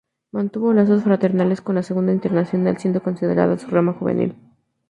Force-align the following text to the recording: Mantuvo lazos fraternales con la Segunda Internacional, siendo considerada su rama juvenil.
Mantuvo 0.31 0.73
lazos 0.73 1.03
fraternales 1.03 1.61
con 1.61 1.75
la 1.75 1.83
Segunda 1.83 2.11
Internacional, 2.11 2.75
siendo 2.79 3.03
considerada 3.03 3.59
su 3.59 3.67
rama 3.69 3.93
juvenil. 3.93 4.35